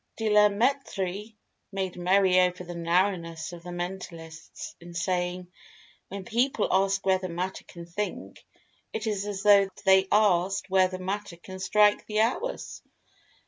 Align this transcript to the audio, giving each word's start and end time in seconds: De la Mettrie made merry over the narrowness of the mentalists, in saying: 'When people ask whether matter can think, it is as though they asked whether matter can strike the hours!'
De 0.17 0.31
la 0.31 0.49
Mettrie 0.49 1.35
made 1.71 1.95
merry 1.95 2.39
over 2.39 2.63
the 2.63 2.73
narrowness 2.73 3.53
of 3.53 3.61
the 3.61 3.69
mentalists, 3.69 4.73
in 4.81 4.95
saying: 4.95 5.47
'When 6.07 6.25
people 6.25 6.67
ask 6.71 7.05
whether 7.05 7.29
matter 7.29 7.63
can 7.65 7.85
think, 7.85 8.43
it 8.93 9.05
is 9.05 9.27
as 9.27 9.43
though 9.43 9.69
they 9.85 10.07
asked 10.11 10.71
whether 10.71 10.97
matter 10.97 11.35
can 11.37 11.59
strike 11.59 12.07
the 12.07 12.21
hours!' 12.21 12.81